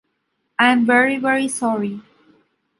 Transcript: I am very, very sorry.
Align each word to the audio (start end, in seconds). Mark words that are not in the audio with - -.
I 0.57 0.71
am 0.71 0.87
very, 0.87 1.17
very 1.17 1.47
sorry. 1.47 2.01